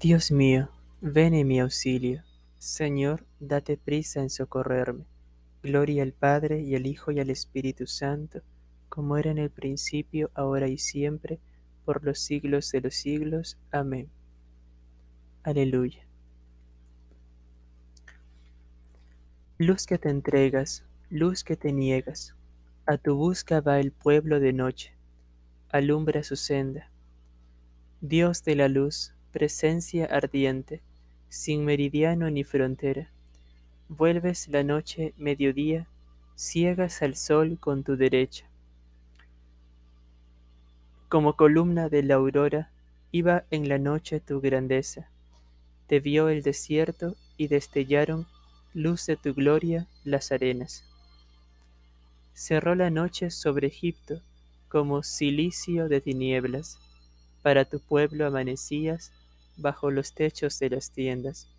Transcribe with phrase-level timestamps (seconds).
[0.00, 2.24] Dios mío, ven en mi auxilio.
[2.58, 5.04] Señor, date prisa en socorrerme.
[5.62, 8.42] Gloria al Padre y al Hijo y al Espíritu Santo,
[8.88, 11.38] como era en el principio, ahora y siempre,
[11.84, 13.56] por los siglos de los siglos.
[13.70, 14.10] Amén.
[15.44, 16.04] Aleluya.
[19.58, 22.34] Luz que te entregas, luz que te niegas,
[22.84, 24.92] a tu busca va el pueblo de noche,
[25.68, 26.90] alumbra su senda.
[28.00, 30.80] Dios de la luz, presencia ardiente,
[31.28, 33.10] sin meridiano ni frontera,
[33.88, 35.88] vuelves la noche mediodía,
[36.36, 38.46] ciegas al sol con tu derecha.
[41.08, 42.70] Como columna de la aurora,
[43.10, 45.08] iba en la noche tu grandeza.
[45.88, 48.28] Te vio el desierto y destellaron
[48.72, 50.84] luz de tu gloria las arenas.
[52.34, 54.22] Cerró la noche sobre Egipto
[54.68, 56.78] como cilicio de tinieblas.
[57.42, 59.12] Para tu pueblo amanecías
[59.56, 61.50] bajo los techos de las tiendas.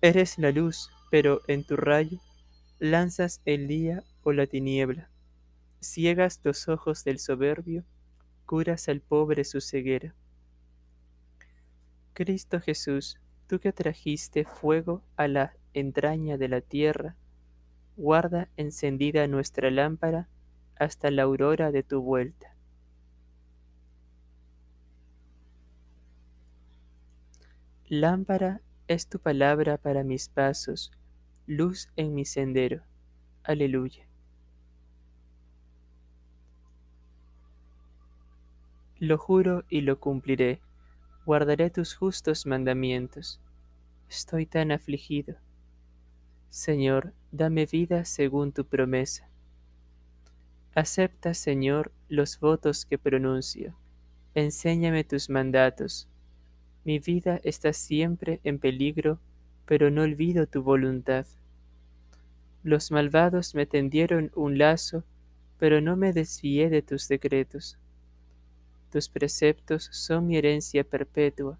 [0.00, 2.20] Eres la luz, pero en tu rayo
[2.78, 5.10] lanzas el día o la tiniebla.
[5.80, 7.84] Ciegas los ojos del soberbio,
[8.44, 10.14] curas al pobre su ceguera.
[12.12, 17.16] Cristo Jesús, tú que trajiste fuego a la entraña de la tierra,
[17.96, 20.28] guarda encendida nuestra lámpara
[20.78, 22.55] hasta la aurora de tu vuelta.
[27.88, 30.90] Lámpara es tu palabra para mis pasos,
[31.46, 32.82] luz en mi sendero.
[33.44, 34.08] Aleluya.
[38.98, 40.60] Lo juro y lo cumpliré,
[41.24, 43.40] guardaré tus justos mandamientos.
[44.08, 45.36] Estoy tan afligido.
[46.48, 49.30] Señor, dame vida según tu promesa.
[50.74, 53.76] Acepta, Señor, los votos que pronuncio.
[54.34, 56.08] Enséñame tus mandatos.
[56.86, 59.18] Mi vida está siempre en peligro,
[59.64, 61.26] pero no olvido tu voluntad.
[62.62, 65.02] Los malvados me tendieron un lazo,
[65.58, 67.76] pero no me desvié de tus decretos.
[68.92, 71.58] Tus preceptos son mi herencia perpetua,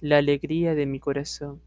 [0.00, 1.60] la alegría de mi corazón.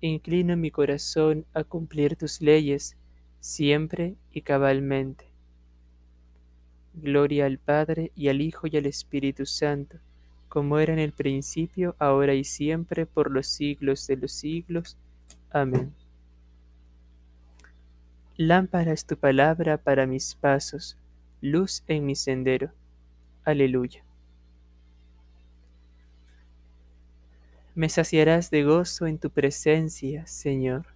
[0.00, 2.96] Inclino mi corazón a cumplir tus leyes
[3.40, 5.26] siempre y cabalmente.
[6.94, 9.98] Gloria al Padre y al Hijo y al Espíritu Santo,
[10.48, 14.96] como era en el principio, ahora y siempre, por los siglos de los siglos.
[15.50, 15.92] Amén.
[18.36, 20.96] Lámpara es tu palabra para mis pasos,
[21.40, 22.70] luz en mi sendero.
[23.44, 24.04] Aleluya.
[27.74, 30.86] Me saciarás de gozo en tu presencia, Señor.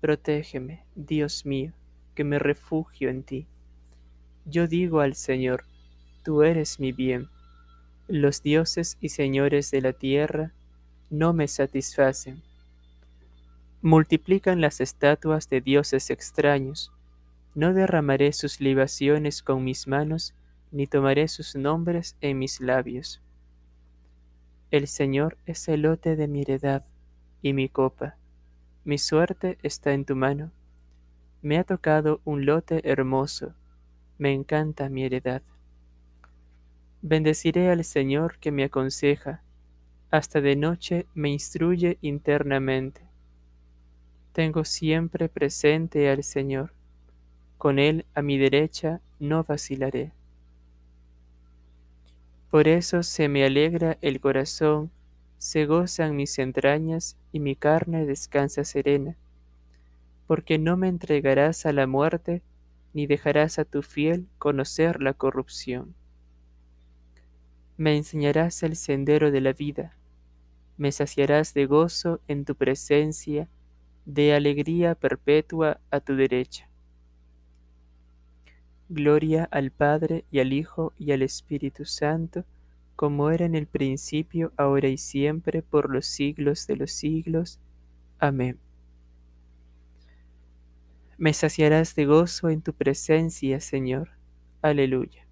[0.00, 1.72] Protégeme, Dios mío,
[2.14, 3.46] que me refugio en ti.
[4.44, 5.64] Yo digo al Señor,
[6.26, 7.28] tú eres mi bien.
[8.08, 10.52] Los dioses y señores de la tierra
[11.08, 12.42] no me satisfacen.
[13.80, 16.90] Multiplican las estatuas de dioses extraños.
[17.54, 20.34] No derramaré sus libaciones con mis manos,
[20.72, 23.22] ni tomaré sus nombres en mis labios.
[24.72, 26.84] El Señor es el lote de mi heredad
[27.40, 28.16] y mi copa.
[28.82, 30.50] Mi suerte está en tu mano.
[31.40, 33.54] Me ha tocado un lote hermoso.
[34.18, 35.42] Me encanta mi heredad.
[37.08, 39.40] Bendeciré al Señor que me aconseja.
[40.10, 43.00] Hasta de noche me instruye internamente.
[44.32, 46.72] Tengo siempre presente al Señor.
[47.58, 50.10] Con Él a mi derecha no vacilaré.
[52.50, 54.90] Por eso se me alegra el corazón,
[55.38, 59.16] se gozan mis entrañas y mi carne descansa serena,
[60.26, 62.42] porque no me entregarás a la muerte,
[62.94, 65.94] ni dejarás a tu fiel conocer la corrupción.
[67.76, 69.96] Me enseñarás el sendero de la vida,
[70.78, 73.48] me saciarás de gozo en tu presencia,
[74.04, 76.68] de alegría perpetua a tu derecha.
[78.88, 82.44] Gloria al Padre y al Hijo y al Espíritu Santo,
[82.94, 87.58] como era en el principio, ahora y siempre, por los siglos de los siglos.
[88.18, 88.58] Amén.
[91.18, 94.10] Me saciarás de gozo en tu presencia, Señor.
[94.62, 95.25] Aleluya.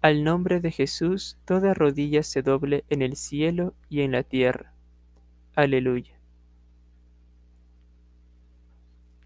[0.00, 4.72] Al nombre de Jesús, toda rodilla se doble en el cielo y en la tierra.
[5.56, 6.14] Aleluya.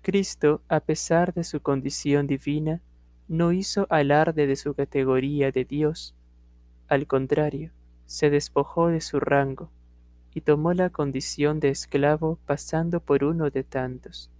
[0.00, 2.80] Cristo, a pesar de su condición divina,
[3.28, 6.14] no hizo alarde de su categoría de Dios.
[6.88, 7.70] Al contrario,
[8.06, 9.70] se despojó de su rango
[10.34, 14.30] y tomó la condición de esclavo pasando por uno de tantos.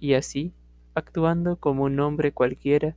[0.00, 0.54] Y así,
[0.94, 2.96] actuando como un hombre cualquiera,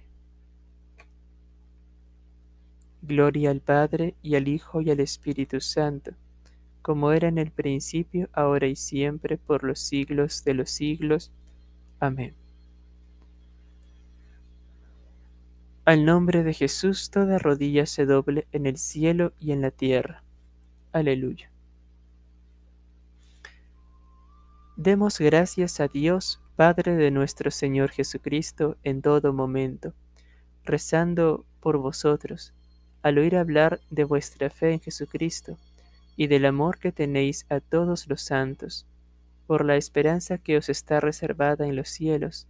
[3.01, 6.11] Gloria al Padre y al Hijo y al Espíritu Santo,
[6.81, 11.31] como era en el principio, ahora y siempre, por los siglos de los siglos.
[11.99, 12.35] Amén.
[15.83, 20.23] Al nombre de Jesús toda rodilla se doble en el cielo y en la tierra.
[20.91, 21.51] Aleluya.
[24.77, 29.93] Demos gracias a Dios, Padre de nuestro Señor Jesucristo, en todo momento,
[30.63, 32.53] rezando por vosotros,
[33.01, 35.57] al oír hablar de vuestra fe en Jesucristo
[36.15, 38.85] y del amor que tenéis a todos los santos,
[39.47, 42.47] por la esperanza que os está reservada en los cielos,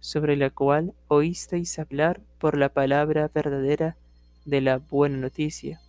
[0.00, 3.96] sobre la cual oísteis hablar por la palabra verdadera
[4.44, 5.80] de la buena noticia,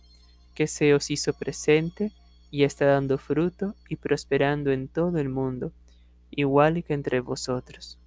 [0.54, 2.12] que se os hizo presente
[2.50, 5.72] y está dando fruto y prosperando en todo el mundo,
[6.30, 7.98] igual que entre vosotros.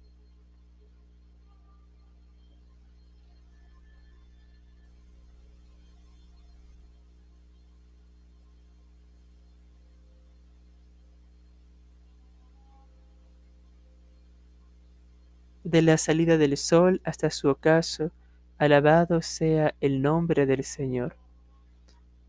[15.68, 18.10] De la salida del sol hasta su ocaso,
[18.56, 21.14] alabado sea el nombre del Señor.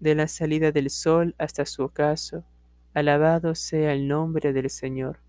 [0.01, 2.43] De la salida del sol hasta su ocaso,
[2.93, 5.19] alabado sea el nombre del Señor.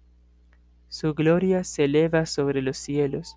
[0.89, 3.37] Su gloria se eleva sobre los cielos,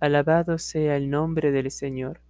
[0.00, 2.20] alabado sea el nombre del Señor.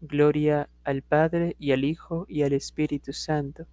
[0.00, 3.66] Gloria al Padre y al Hijo y al Espíritu Santo.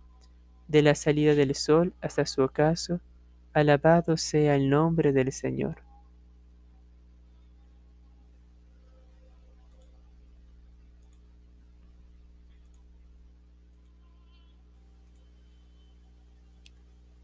[0.68, 3.02] De la salida del sol hasta su ocaso,
[3.52, 5.89] alabado sea el nombre del Señor.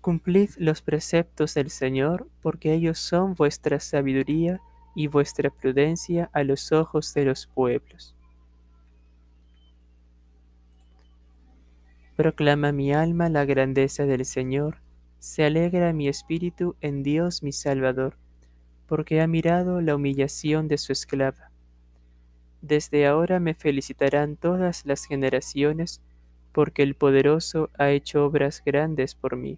[0.06, 4.62] Cumplid los preceptos del Señor, porque ellos son vuestra sabiduría
[4.94, 8.16] y vuestra prudencia a los ojos de los pueblos.
[12.16, 14.78] Proclama mi alma la grandeza del Señor,
[15.18, 18.16] se alegra mi espíritu en Dios mi Salvador,
[18.86, 21.50] porque ha mirado la humillación de su esclava.
[22.62, 26.04] Desde ahora me felicitarán todas las generaciones,
[26.52, 29.58] porque el poderoso ha hecho obras grandes por mí.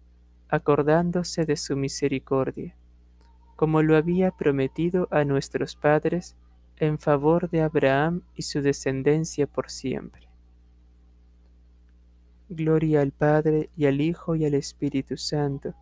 [0.51, 2.75] acordándose de su misericordia,
[3.55, 6.35] como lo había prometido a nuestros padres
[6.75, 10.27] en favor de Abraham y su descendencia por siempre.
[12.49, 15.73] Gloria al Padre y al Hijo y al Espíritu Santo,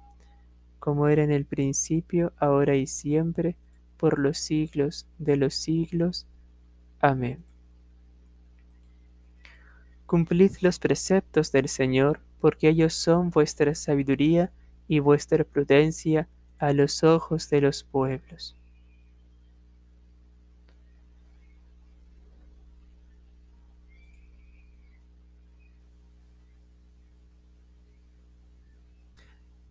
[0.77, 3.55] como era en el principio, ahora y siempre,
[3.97, 6.27] por los siglos de los siglos.
[6.99, 7.43] Amén.
[10.05, 14.51] Cumplid los preceptos del Señor, porque ellos son vuestra sabiduría
[14.89, 16.27] y vuestra prudencia
[16.57, 18.57] a los ojos de los pueblos.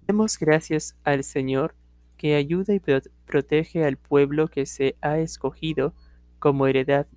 [0.07, 1.75] Demos gracias al Señor
[2.17, 2.81] que ayuda y
[3.27, 5.95] protege al pueblo que se ha escogido
[6.39, 7.09] como heredad,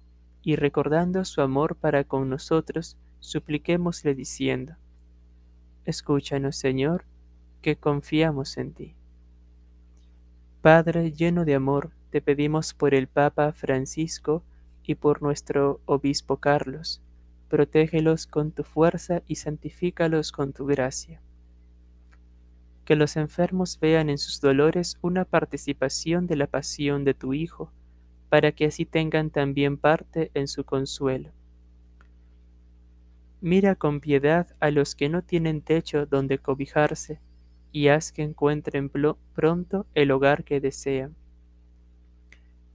[0.44, 4.76] y recordando su amor para con nosotros, supliquémosle diciendo,
[5.86, 7.06] Escúchanos, Señor,
[7.62, 8.96] que confiamos en ti.
[10.62, 14.44] Padre lleno de amor, te pedimos por el Papa Francisco
[14.84, 17.02] y por nuestro Obispo Carlos,
[17.50, 21.22] protégelos con tu fuerza y santifícalos con tu gracia.
[22.86, 27.72] Que los enfermos vean en sus dolores una participación de la pasión de tu Hijo,
[28.30, 31.32] para que así tengan también parte en su consuelo.
[33.42, 37.20] Mira con piedad a los que no tienen techo donde cobijarse,
[37.72, 38.90] y haz que encuentren
[39.34, 41.16] pronto el hogar que desean.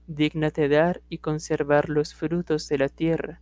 [0.07, 3.41] Dígnate dar y conservar los frutos de la tierra,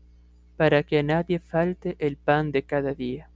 [0.58, 3.30] para que a nadie falte el pan de cada día.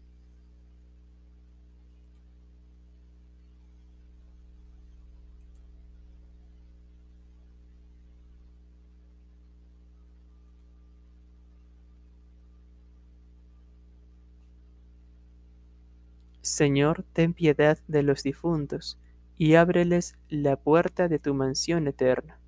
[16.50, 18.98] Señor, ten piedad de los difuntos,
[19.38, 22.40] y ábreles la puerta de tu mansión eterna.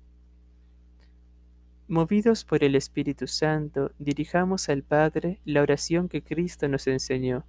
[1.86, 7.44] Movidos por el Espíritu Santo, dirijamos al Padre la oración que Cristo nos enseñó.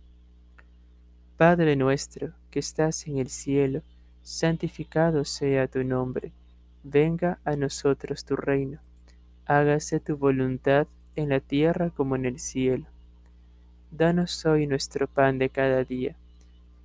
[1.38, 3.82] Padre nuestro, que estás en el cielo,
[4.22, 6.34] santificado sea tu nombre.
[6.84, 8.80] Venga a nosotros tu reino.
[9.46, 12.86] Hágase tu voluntad en la tierra como en el cielo.
[13.92, 16.16] Danos hoy nuestro pan de cada día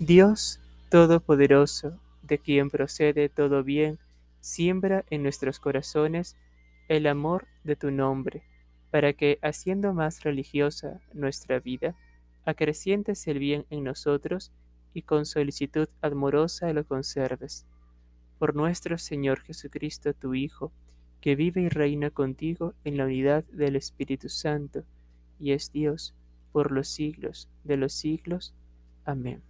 [0.00, 3.98] Dios Todopoderoso, de quien procede todo bien,
[4.40, 6.38] siembra en nuestros corazones
[6.88, 8.42] el amor de tu nombre,
[8.90, 11.96] para que, haciendo más religiosa nuestra vida,
[12.46, 14.52] acrecientes el bien en nosotros
[14.94, 17.66] y con solicitud amorosa lo conserves.
[18.38, 20.72] Por nuestro Señor Jesucristo, tu Hijo,
[21.20, 24.82] que vive y reina contigo en la unidad del Espíritu Santo,
[25.38, 26.14] y es Dios
[26.52, 28.54] por los siglos de los siglos.
[29.04, 29.49] Amén.